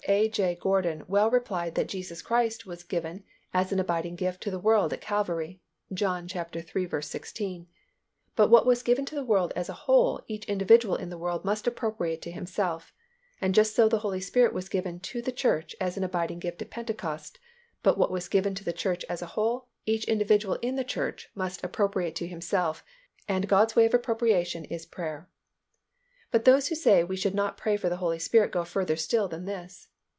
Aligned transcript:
A. 0.07 0.27
J. 0.29 0.57
Gordon 0.59 1.03
well 1.07 1.29
replied 1.29 1.75
that 1.75 1.87
Jesus 1.87 2.23
Christ 2.23 2.65
was 2.65 2.83
given 2.83 3.23
as 3.53 3.71
an 3.71 3.79
abiding 3.79 4.15
gift 4.15 4.41
to 4.41 4.49
the 4.49 4.57
world 4.59 4.91
at 4.91 4.99
Calvary 4.99 5.61
(John 5.93 6.27
iii. 6.27 7.01
16), 7.03 7.67
but 8.35 8.49
what 8.49 8.65
was 8.65 8.81
given 8.81 9.05
to 9.05 9.13
the 9.15 9.23
world 9.23 9.53
as 9.55 9.69
a 9.69 9.73
whole 9.85 10.23
each 10.27 10.43
individual 10.45 10.95
in 10.95 11.11
the 11.11 11.19
world 11.19 11.45
must 11.45 11.67
appropriate 11.67 12.19
to 12.23 12.31
himself; 12.31 12.95
and 13.39 13.53
just 13.53 13.75
so 13.75 13.87
the 13.87 13.99
Holy 13.99 14.19
Spirit 14.19 14.55
was 14.55 14.69
given 14.69 14.99
to 15.01 15.21
the 15.21 15.31
church 15.31 15.75
as 15.79 15.97
an 15.97 16.03
abiding 16.03 16.39
gift 16.39 16.63
at 16.63 16.71
Pentecost, 16.71 17.37
but 17.83 17.95
what 17.97 18.09
was 18.11 18.27
given 18.27 18.55
to 18.55 18.63
the 18.63 18.73
church 18.73 19.05
as 19.07 19.21
a 19.21 19.27
whole 19.37 19.67
each 19.85 20.05
individual 20.05 20.55
in 20.55 20.77
the 20.77 20.83
church 20.83 21.29
must 21.35 21.63
appropriate 21.63 22.15
to 22.15 22.27
himself, 22.27 22.83
and 23.29 23.47
God's 23.47 23.75
way 23.75 23.85
of 23.85 23.93
appropriation 23.93 24.65
is 24.65 24.83
prayer. 24.87 25.29
But 26.31 26.45
those 26.45 26.69
who 26.69 26.75
say 26.75 27.03
we 27.03 27.15
should 27.15 27.35
not 27.35 27.55
pray 27.57 27.77
for 27.77 27.87
the 27.87 27.97
Holy 27.97 28.17
Spirit 28.19 28.51
go 28.51 28.63
further 28.65 28.95
still 28.95 29.27
than 29.27 29.45
this. 29.45 29.89